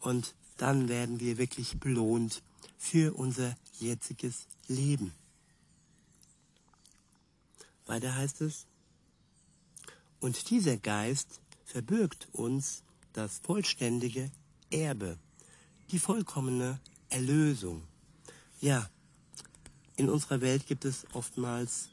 Und 0.00 0.34
dann 0.58 0.90
werden 0.90 1.18
wir 1.18 1.38
wirklich 1.38 1.80
belohnt 1.80 2.42
für 2.76 3.14
unser 3.14 3.56
jetziges 3.80 4.48
Leben. 4.68 5.14
Weiter 7.86 8.14
heißt 8.14 8.42
es, 8.42 8.66
und 10.22 10.50
dieser 10.50 10.76
Geist 10.76 11.40
verbürgt 11.64 12.28
uns 12.32 12.84
das 13.12 13.40
vollständige 13.40 14.30
Erbe, 14.70 15.18
die 15.90 15.98
vollkommene 15.98 16.78
Erlösung. 17.10 17.82
Ja, 18.60 18.88
in 19.96 20.08
unserer 20.08 20.40
Welt 20.40 20.66
gibt 20.68 20.84
es 20.84 21.06
oftmals 21.12 21.88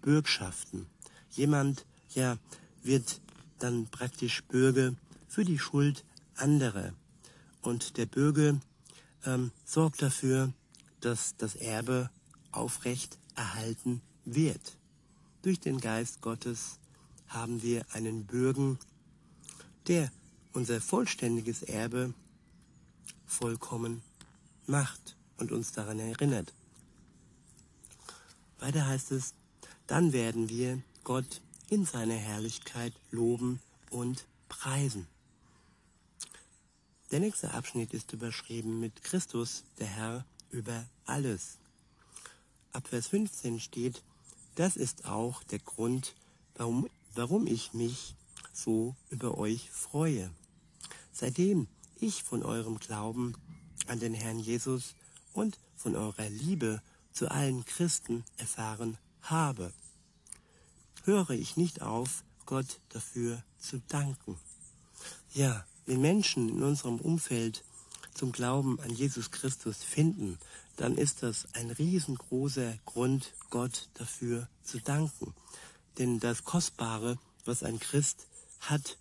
Bürgschaften. 0.00 0.86
Jemand, 1.32 1.84
ja, 2.14 2.38
wird 2.82 3.20
dann 3.58 3.86
praktisch 3.88 4.42
Bürger 4.44 4.94
für 5.28 5.44
die 5.44 5.58
Schuld 5.58 6.04
anderer. 6.36 6.94
Und 7.60 7.98
der 7.98 8.06
Bürger 8.06 8.58
ähm, 9.26 9.52
sorgt 9.66 10.00
dafür, 10.00 10.54
dass 11.00 11.36
das 11.36 11.54
Erbe 11.54 12.08
aufrecht 12.50 13.18
erhalten 13.36 14.00
wird. 14.24 14.78
Durch 15.42 15.60
den 15.60 15.80
Geist 15.80 16.22
Gottes 16.22 16.78
haben 17.28 17.62
wir 17.62 17.84
einen 17.92 18.26
Bürgen, 18.26 18.78
der 19.88 20.10
unser 20.52 20.80
vollständiges 20.80 21.62
Erbe 21.62 22.14
vollkommen 23.26 24.02
macht 24.66 25.16
und 25.36 25.52
uns 25.52 25.72
daran 25.72 25.98
erinnert. 25.98 26.52
Weiter 28.58 28.86
heißt 28.86 29.12
es, 29.12 29.34
dann 29.86 30.12
werden 30.12 30.48
wir 30.48 30.82
Gott 31.02 31.42
in 31.68 31.84
seiner 31.84 32.14
Herrlichkeit 32.14 32.94
loben 33.10 33.60
und 33.90 34.26
preisen. 34.48 35.06
Der 37.10 37.20
nächste 37.20 37.52
Abschnitt 37.52 37.92
ist 37.92 38.12
überschrieben 38.12 38.80
mit 38.80 39.04
Christus, 39.04 39.64
der 39.78 39.86
Herr 39.86 40.24
über 40.50 40.86
alles. 41.04 41.58
Ab 42.72 42.88
Vers 42.88 43.08
15 43.08 43.60
steht, 43.60 44.02
das 44.54 44.76
ist 44.76 45.04
auch 45.04 45.42
der 45.44 45.58
Grund, 45.58 46.14
warum, 46.56 46.88
warum 47.14 47.46
ich 47.46 47.72
mich 47.72 48.14
so 48.52 48.94
über 49.10 49.38
euch 49.38 49.70
freue. 49.70 50.30
Seitdem 51.12 51.68
ich 51.96 52.22
von 52.22 52.42
eurem 52.42 52.78
Glauben 52.78 53.34
an 53.86 54.00
den 54.00 54.14
Herrn 54.14 54.38
Jesus 54.38 54.94
und 55.32 55.58
von 55.76 55.96
eurer 55.96 56.28
Liebe 56.28 56.82
zu 57.12 57.30
allen 57.30 57.64
Christen 57.64 58.24
erfahren 58.36 58.98
habe, 59.22 59.72
höre 61.04 61.30
ich 61.30 61.56
nicht 61.56 61.82
auf, 61.82 62.24
Gott 62.46 62.80
dafür 62.90 63.42
zu 63.58 63.80
danken. 63.88 64.36
Ja, 65.32 65.64
wenn 65.86 66.00
Menschen 66.00 66.48
in 66.48 66.62
unserem 66.62 67.00
Umfeld 67.00 67.64
zum 68.14 68.32
Glauben 68.32 68.80
an 68.80 68.90
Jesus 68.90 69.30
Christus 69.30 69.82
finden, 69.82 70.38
dann 70.76 70.96
ist 70.96 71.22
das 71.22 71.46
ein 71.54 71.70
riesengroßer 71.70 72.78
Grund, 72.84 73.32
Gott 73.50 73.88
dafür 73.94 74.48
zu 74.62 74.80
danken. 74.80 75.34
Denn 75.98 76.20
das 76.20 76.44
Kostbare, 76.44 77.18
was 77.44 77.62
ein 77.62 77.78
Christ 77.78 78.26
hat, 78.60 78.98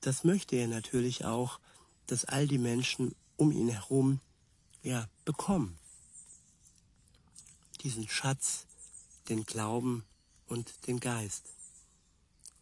das 0.00 0.24
möchte 0.24 0.56
er 0.56 0.68
natürlich 0.68 1.24
auch, 1.24 1.58
dass 2.06 2.24
all 2.24 2.46
die 2.46 2.58
Menschen 2.58 3.14
um 3.36 3.52
ihn 3.52 3.68
herum 3.68 4.20
ja 4.82 5.08
bekommen. 5.24 5.78
Diesen 7.82 8.08
Schatz, 8.08 8.66
den 9.28 9.44
Glauben 9.44 10.04
und 10.46 10.86
den 10.86 11.00
Geist. 11.00 11.44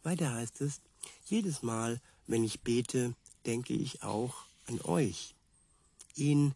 Weiter 0.02 0.32
heißt 0.32 0.60
es, 0.60 0.80
jedes 1.26 1.62
Mal, 1.62 2.00
wenn 2.26 2.44
ich 2.44 2.60
bete, 2.62 3.14
denke 3.46 3.74
ich 3.74 4.02
auch 4.02 4.44
an 4.66 4.80
euch, 4.82 5.34
ihn, 6.14 6.54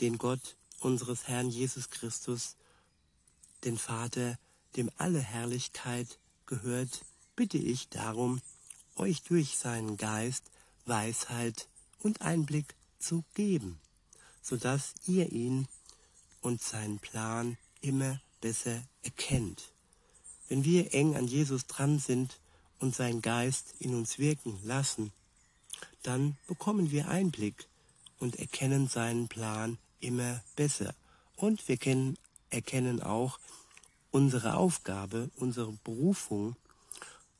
den 0.00 0.18
Gott 0.18 0.56
unseres 0.80 1.28
Herrn 1.28 1.50
Jesus 1.50 1.90
Christus, 1.90 2.56
den 3.64 3.78
Vater, 3.78 4.38
dem 4.76 4.90
alle 4.96 5.20
Herrlichkeit 5.20 6.18
gehört, 6.46 7.04
bitte 7.34 7.58
ich 7.58 7.88
darum, 7.88 8.40
euch 8.96 9.22
durch 9.22 9.56
seinen 9.56 9.96
Geist 9.96 10.44
Weisheit 10.84 11.68
und 12.00 12.22
Einblick 12.22 12.74
zu 12.98 13.24
geben, 13.34 13.78
so 14.42 14.56
dass 14.56 14.94
ihr 15.06 15.32
ihn 15.32 15.68
und 16.40 16.62
seinen 16.62 16.98
Plan 16.98 17.56
immer 17.80 18.20
besser 18.40 18.82
erkennt. 19.02 19.72
Wenn 20.48 20.64
wir 20.64 20.94
eng 20.94 21.16
an 21.16 21.26
Jesus 21.26 21.66
dran 21.66 21.98
sind 21.98 22.38
und 22.78 22.94
seinen 22.94 23.22
Geist 23.22 23.74
in 23.80 23.94
uns 23.94 24.18
wirken 24.18 24.58
lassen, 24.62 25.12
dann 26.02 26.36
bekommen 26.46 26.90
wir 26.90 27.08
Einblick 27.08 27.66
und 28.18 28.36
erkennen 28.36 28.88
seinen 28.88 29.28
Plan 29.28 29.78
immer 30.00 30.42
besser. 30.54 30.94
Und 31.34 31.66
wir 31.68 31.76
kennen, 31.76 32.16
erkennen 32.50 33.02
auch 33.02 33.38
unsere 34.10 34.54
Aufgabe, 34.54 35.30
unsere 35.36 35.72
Berufung 35.84 36.56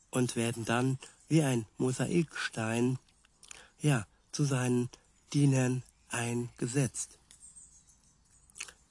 und 0.09 0.35
werden 0.35 0.65
dann 0.65 0.99
wie 1.29 1.43
ein 1.43 1.65
Mosaikstein, 1.77 2.99
ja, 3.79 4.05
zu 4.31 4.43
seinen 4.45 4.89
Dienern 5.33 5.83
eingesetzt. 6.09 7.17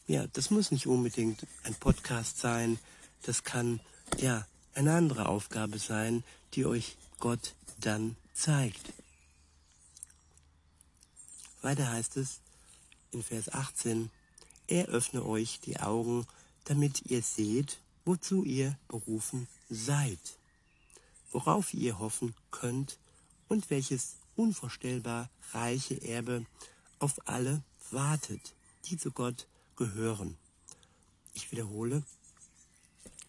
Ja, 0.07 0.27
das 0.29 0.51
muss 0.51 0.71
nicht 0.71 0.87
unbedingt 0.87 1.47
ein 1.65 1.75
Podcast 1.75 2.39
sein, 2.39 2.79
das 3.23 3.43
kann 3.43 3.81
ja 4.19 4.47
eine 4.75 4.95
andere 4.95 5.29
Aufgabe 5.29 5.79
sein, 5.79 6.23
die 6.55 6.67
euch 6.67 6.97
Gott 7.19 7.55
dann 7.81 8.17
zeigt. 8.35 8.93
Weiter 11.63 11.91
heißt 11.91 12.17
es 12.19 12.41
in 13.11 13.23
Vers 13.23 13.53
18, 13.53 14.11
er 14.69 14.87
öffne 14.87 15.25
euch 15.25 15.61
die 15.61 15.81
Augen, 15.81 16.27
damit 16.67 17.07
ihr 17.07 17.23
seht, 17.23 17.81
wozu 18.05 18.45
ihr 18.45 18.79
berufen 18.89 19.49
seid, 19.71 20.39
worauf 21.33 21.73
ihr 21.75 21.99
hoffen 21.99 22.35
könnt 22.51 22.99
und 23.49 23.71
welches 23.71 24.17
unvorstellbar 24.37 25.31
reiche 25.53 26.01
Erbe 26.03 26.45
auf 26.99 27.27
alle 27.29 27.63
wartet, 27.91 28.55
die 28.85 28.97
zu 28.97 29.11
Gott 29.11 29.47
gehören. 29.77 30.37
Ich 31.35 31.51
wiederhole, 31.53 32.03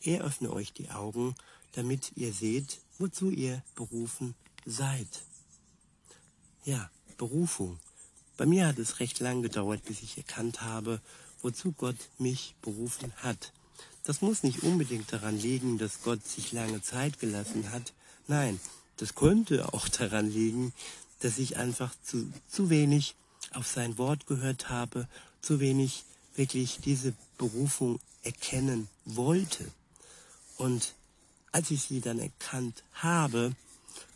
er 0.02 0.24
öffne 0.24 0.52
euch 0.52 0.74
die 0.74 0.90
Augen, 0.90 1.36
damit 1.74 2.14
ihr 2.16 2.34
seht, 2.34 2.80
wozu 2.98 3.30
ihr 3.30 3.64
berufen 3.76 4.36
seid. 4.66 5.24
Ja, 6.66 6.90
Berufung. 7.18 7.80
Bei 8.36 8.46
mir 8.46 8.68
hat 8.68 8.78
es 8.78 9.00
recht 9.00 9.20
lang 9.20 9.42
gedauert, 9.42 9.84
bis 9.86 10.02
ich 10.02 10.18
erkannt 10.18 10.62
habe, 10.62 11.02
wozu 11.42 11.72
Gott 11.72 11.98
mich 12.18 12.56
berufen 12.62 13.12
hat. 13.18 13.52
Das 14.04 14.22
muss 14.22 14.44
nicht 14.44 14.64
unbedingt 14.64 15.12
daran 15.12 15.38
liegen, 15.38 15.78
dass 15.78 16.02
Gott 16.02 16.26
sich 16.26 16.52
lange 16.52 16.82
Zeit 16.82 17.20
gelassen 17.20 17.72
hat. 17.72 17.94
Nein, 18.28 18.60
das 18.98 19.16
könnte 19.16 19.74
auch 19.74 19.88
daran 20.00 20.32
liegen, 20.32 20.74
dass 21.20 21.38
ich 21.38 21.58
einfach 21.58 21.94
zu, 22.04 22.32
zu 22.48 22.70
wenig 22.70 23.16
auf 23.52 23.68
sein 23.68 23.98
Wort 23.98 24.28
gehört 24.28 24.70
habe, 24.70 25.08
zu 25.42 25.60
wenig 25.60 26.04
wirklich 26.36 26.80
diese 26.84 27.14
Berufung 27.38 28.00
erkennen 28.24 28.88
wollte. 29.06 29.66
Und 30.58 30.94
als 31.52 31.72
ich 31.72 31.84
sie 31.84 32.02
dann 32.02 32.20
erkannt 32.20 32.84
habe, 32.94 33.56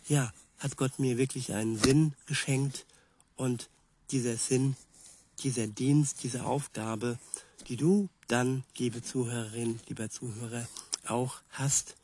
ja, 0.08 0.32
hat 0.60 0.78
Gott 0.78 1.00
mir 1.00 1.18
wirklich 1.18 1.54
einen 1.54 1.78
Sinn 1.78 2.14
geschenkt 2.28 2.86
und 3.36 3.70
dieser 4.12 4.38
Sinn, 4.38 4.76
dieser 5.44 5.68
Dienst, 5.68 6.24
diese 6.24 6.46
Aufgabe, 6.46 7.18
die 7.68 7.78
du 7.78 8.10
dann, 8.28 8.64
liebe 8.78 9.02
Zuhörerin, 9.02 9.80
lieber 9.88 10.10
Zuhörer, 10.10 10.68
auch 11.06 11.42
hast, 11.50 11.96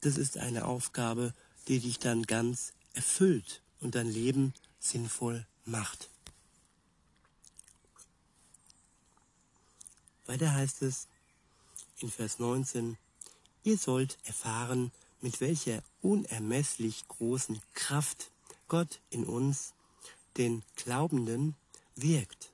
das 0.00 0.16
ist 0.16 0.38
eine 0.38 0.64
Aufgabe, 0.64 1.34
die 1.66 1.80
dich 1.80 1.98
dann 1.98 2.22
ganz 2.24 2.72
erfüllt 2.94 3.62
und 3.80 3.94
dein 3.94 4.08
Leben 4.08 4.54
sinnvoll 4.78 5.46
macht. 5.64 6.08
Weiter 10.26 10.52
heißt 10.52 10.82
es 10.82 11.08
in 12.00 12.10
Vers 12.10 12.38
19, 12.38 12.96
ihr 13.64 13.78
sollt 13.78 14.18
erfahren, 14.24 14.92
mit 15.20 15.40
welcher 15.40 15.82
unermesslich 16.00 17.08
großen 17.08 17.60
Kraft 17.74 18.30
Gott 18.68 19.00
in 19.10 19.24
uns 19.24 19.72
den 20.36 20.62
Glaubenden 20.76 21.56
wirkt. 21.96 22.52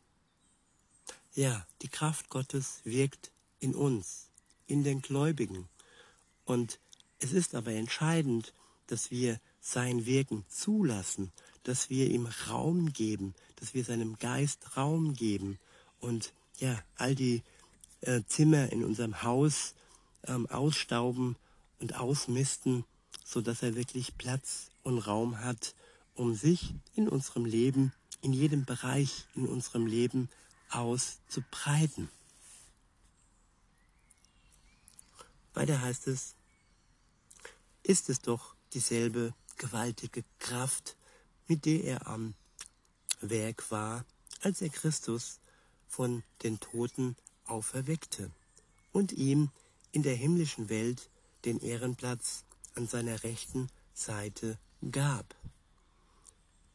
Ja, 1.36 1.66
die 1.82 1.88
Kraft 1.88 2.28
Gottes 2.28 2.80
wirkt 2.84 3.32
in 3.58 3.74
uns, 3.74 4.30
in 4.68 4.84
den 4.84 5.02
Gläubigen. 5.02 5.68
Und 6.44 6.78
es 7.18 7.32
ist 7.32 7.56
aber 7.56 7.72
entscheidend, 7.72 8.54
dass 8.86 9.10
wir 9.10 9.40
sein 9.60 10.06
Wirken 10.06 10.44
zulassen, 10.48 11.32
dass 11.64 11.90
wir 11.90 12.08
ihm 12.08 12.28
Raum 12.48 12.92
geben, 12.92 13.34
dass 13.56 13.74
wir 13.74 13.84
seinem 13.84 14.16
Geist 14.18 14.76
Raum 14.76 15.14
geben 15.14 15.58
und 15.98 16.32
ja, 16.58 16.80
all 16.94 17.16
die 17.16 17.42
äh, 18.02 18.22
Zimmer 18.28 18.70
in 18.70 18.84
unserem 18.84 19.24
Haus 19.24 19.74
ähm, 20.28 20.46
ausstauben 20.46 21.34
und 21.80 21.96
ausmisten, 21.96 22.84
so 23.24 23.40
dass 23.40 23.64
er 23.64 23.74
wirklich 23.74 24.16
Platz 24.16 24.70
und 24.84 24.98
Raum 24.98 25.40
hat, 25.40 25.74
um 26.14 26.36
sich 26.36 26.74
in 26.94 27.08
unserem 27.08 27.44
Leben, 27.44 27.92
in 28.20 28.32
jedem 28.32 28.64
Bereich 28.64 29.26
in 29.34 29.46
unserem 29.46 29.86
Leben 29.86 30.28
auszubreiten. 30.74 32.08
Weiter 35.54 35.80
heißt 35.80 36.08
es, 36.08 36.34
ist 37.82 38.08
es 38.08 38.20
doch 38.20 38.54
dieselbe 38.72 39.34
gewaltige 39.56 40.24
Kraft, 40.38 40.96
mit 41.46 41.64
der 41.64 41.84
er 41.84 42.06
am 42.08 42.34
Werk 43.20 43.70
war, 43.70 44.04
als 44.42 44.62
er 44.62 44.68
Christus 44.68 45.38
von 45.88 46.22
den 46.42 46.58
Toten 46.58 47.16
auferweckte 47.46 48.30
und 48.92 49.12
ihm 49.12 49.50
in 49.92 50.02
der 50.02 50.16
himmlischen 50.16 50.68
Welt 50.68 51.08
den 51.44 51.60
Ehrenplatz 51.60 52.44
an 52.74 52.88
seiner 52.88 53.22
rechten 53.22 53.68
Seite 53.92 54.58
gab. 54.90 55.36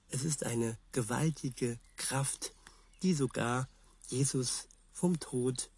Es 0.09 0.23
ist 0.23 0.45
eine 0.45 0.77
gewaltige 0.91 1.77
Kraft, 1.97 2.53
die 3.03 3.13
sogar 3.13 3.67
Jesus 4.09 4.67
vom 4.91 5.19
Tod 5.19 5.69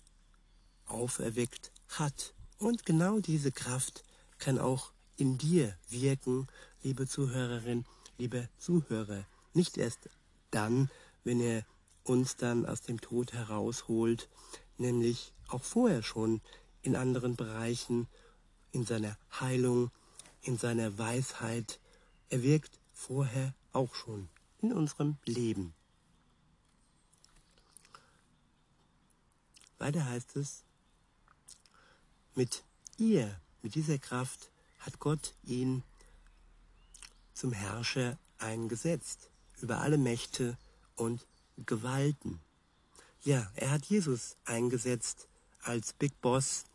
auferweckt 0.85 1.71
hat. 1.89 2.33
Und 2.57 2.85
genau 2.85 3.19
diese 3.19 3.51
Kraft 3.51 4.03
kann 4.37 4.57
auch 4.57 4.91
in 5.17 5.37
dir 5.37 5.75
wirken, 5.89 6.47
liebe 6.81 7.07
Zuhörerin, 7.07 7.85
liebe 8.17 8.49
Zuhörer. 8.57 9.25
Nicht 9.53 9.77
erst 9.77 10.09
dann, 10.49 10.89
wenn 11.23 11.39
er 11.39 11.65
uns 12.03 12.37
dann 12.37 12.65
aus 12.65 12.81
dem 12.81 13.01
Tod 13.01 13.33
herausholt, 13.33 14.29
nämlich 14.77 15.33
auch 15.49 15.63
vorher 15.63 16.01
schon 16.01 16.41
in 16.81 16.95
anderen 16.95 17.35
Bereichen, 17.35 18.07
in 18.71 18.85
seiner 18.85 19.17
Heilung, 19.39 19.91
in 20.41 20.57
seiner 20.57 20.97
Weisheit. 20.97 21.79
Er 22.29 22.41
wirkt 22.43 22.79
vorher 22.93 23.53
auch 23.73 23.93
schon 23.93 24.29
in 24.61 24.73
unserem 24.73 25.17
Leben. 25.25 25.73
Weiter 29.81 30.05
heißt 30.05 30.35
es, 30.35 30.63
mit 32.35 32.63
ihr, 32.99 33.35
mit 33.63 33.73
dieser 33.73 33.97
Kraft 33.97 34.51
hat 34.77 34.99
Gott 34.99 35.33
ihn 35.43 35.81
zum 37.33 37.51
Herrscher 37.51 38.19
eingesetzt 38.37 39.31
über 39.59 39.79
alle 39.79 39.97
Mächte 39.97 40.55
und 40.95 41.25
Gewalten. 41.65 42.39
Ja, 43.23 43.51
er 43.55 43.71
hat 43.71 43.85
Jesus 43.85 44.37
eingesetzt 44.45 45.27
als 45.63 45.93
Big 45.93 46.21
Boss, 46.21 46.65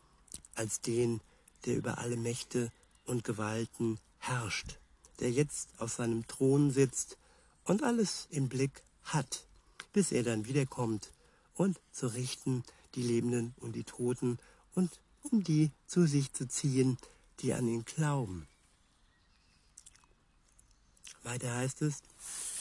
als 0.56 0.80
den, 0.80 1.20
der 1.64 1.76
über 1.76 1.98
alle 1.98 2.16
Mächte 2.16 2.72
und 3.04 3.22
Gewalten 3.22 4.00
herrscht, 4.18 4.78
der 5.20 5.30
jetzt 5.30 5.68
auf 5.78 5.92
seinem 5.92 6.26
Thron 6.26 6.72
sitzt 6.72 7.18
und 7.62 7.84
alles 7.84 8.26
im 8.30 8.48
Blick 8.48 8.82
hat, 9.04 9.46
bis 9.92 10.10
er 10.10 10.24
dann 10.24 10.46
wiederkommt 10.46 11.12
und 11.54 11.78
zu 11.92 12.08
richten 12.08 12.64
die 12.96 13.02
Lebenden 13.02 13.54
und 13.60 13.76
die 13.76 13.84
Toten 13.84 14.38
und 14.74 14.90
um 15.22 15.44
die 15.44 15.70
zu 15.86 16.06
sich 16.06 16.32
zu 16.32 16.48
ziehen, 16.48 16.98
die 17.40 17.52
an 17.52 17.68
ihn 17.68 17.84
glauben. 17.84 18.48
Weiter 21.22 21.54
heißt 21.54 21.82
es, 21.82 22.02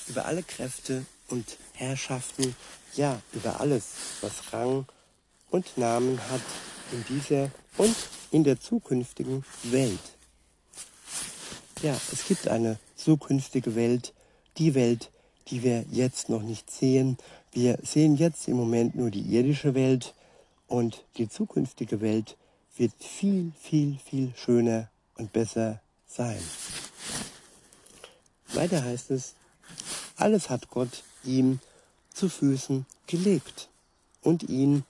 über 0.07 0.25
alle 0.25 0.43
Kräfte 0.43 1.05
und 1.29 1.57
Herrschaften, 1.73 2.55
ja, 2.95 3.21
über 3.33 3.59
alles, 3.59 3.93
was 4.21 4.53
Rang 4.53 4.85
und 5.49 5.77
Namen 5.77 6.19
hat 6.29 6.41
in 6.91 7.03
dieser 7.09 7.51
und 7.77 7.95
in 8.31 8.43
der 8.43 8.59
zukünftigen 8.59 9.43
Welt. 9.63 9.99
Ja, 11.81 11.95
es 12.11 12.25
gibt 12.27 12.47
eine 12.47 12.79
zukünftige 12.95 13.75
Welt, 13.75 14.13
die 14.57 14.73
Welt, 14.75 15.11
die 15.47 15.61
wir 15.61 15.85
jetzt 15.91 16.29
noch 16.29 16.41
nicht 16.41 16.71
sehen. 16.71 17.17
Wir 17.51 17.77
sehen 17.83 18.15
jetzt 18.15 18.47
im 18.47 18.55
Moment 18.57 18.95
nur 18.95 19.11
die 19.11 19.21
irdische 19.21 19.75
Welt 19.75 20.15
und 20.67 21.05
die 21.17 21.29
zukünftige 21.29 22.01
Welt 22.01 22.37
wird 22.77 22.93
viel, 22.99 23.51
viel, 23.59 23.97
viel 23.97 24.33
schöner 24.35 24.89
und 25.17 25.31
besser 25.31 25.81
sein. 26.07 26.41
Weiter 28.53 28.83
heißt 28.83 29.11
es, 29.11 29.35
alles 30.17 30.49
hat 30.49 30.69
Gott 30.69 31.03
ihm 31.23 31.59
zu 32.13 32.29
Füßen 32.29 32.85
gelegt 33.07 33.69
und 34.21 34.43
ihn, 34.43 34.83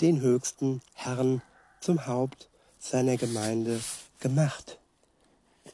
den 0.00 0.20
höchsten 0.20 0.82
Herrn, 0.94 1.42
zum 1.80 2.06
Haupt 2.06 2.48
seiner 2.78 3.16
Gemeinde 3.16 3.80
gemacht. 4.20 4.78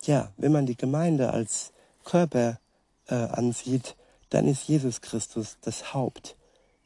Ja, 0.03 0.33
wenn 0.37 0.53
man 0.53 0.67
die 0.67 0.77
Gemeinde 0.77 1.33
als 1.33 1.73
Körper 2.05 2.59
äh, 3.07 3.15
ansieht, 3.15 3.97
dann 4.31 4.47
ist 4.47 4.69
Jesus 4.69 5.01
Christus 5.01 5.57
das 5.63 5.95
Haupt, 5.95 6.37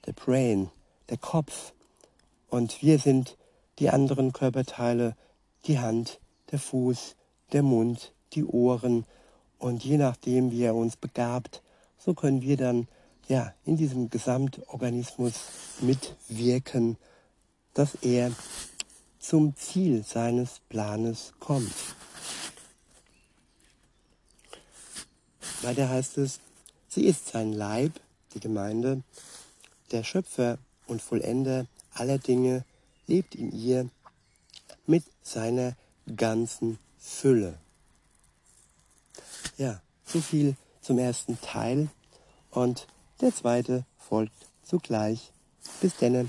der 0.07 0.13
Brain, 0.13 0.71
der 1.11 1.19
Kopf. 1.19 1.73
Und 2.55 2.83
wir 2.83 3.01
sind 3.01 3.37
die 3.81 3.91
anderen 3.91 4.33
Körperteile, 4.33 5.17
die 5.65 5.81
Hand, 5.81 6.21
der 6.53 6.61
Fuß, 6.61 7.17
der 7.51 7.65
Mund, 7.65 8.15
die 8.33 8.45
Ohren. 8.45 9.07
Und 9.59 9.83
je 9.85 9.97
nachdem, 9.97 10.53
wie 10.53 10.63
er 10.63 10.77
uns 10.77 10.97
begabt, 10.97 11.65
so 11.99 12.15
können 12.15 12.43
wir 12.43 12.57
dann 12.57 12.87
ja 13.27 13.53
in 13.65 13.77
diesem 13.77 14.09
Gesamtorganismus 14.09 15.35
mitwirken, 15.81 16.97
dass 17.73 17.97
er 18.03 18.31
zum 19.19 19.57
Ziel 19.57 20.05
seines 20.05 20.61
Planes 20.69 21.33
kommt. 21.41 21.75
Weiter 25.63 25.89
heißt 25.89 26.19
es, 26.19 26.39
sie 26.87 27.05
ist 27.05 27.27
sein 27.27 27.53
Leib, 27.53 27.99
die 28.33 28.39
Gemeinde, 28.39 29.03
der 29.91 30.05
Schöpfer 30.05 30.59
und 30.87 31.03
Vollender 31.03 31.67
aller 31.95 32.19
Dinge 32.19 32.65
lebt 33.07 33.35
in 33.35 33.53
ihr 33.53 33.89
mit 34.87 35.05
seiner 35.23 35.75
ganzen 36.17 36.79
Fülle. 36.99 37.59
Ja, 39.57 39.81
so 40.05 40.21
viel 40.21 40.57
zum 40.81 40.99
ersten 40.99 41.41
Teil 41.41 41.89
und 42.51 42.87
der 43.21 43.35
zweite 43.35 43.85
folgt 43.99 44.49
zugleich. 44.63 45.33
Bis 45.81 45.97
denne. 45.97 46.29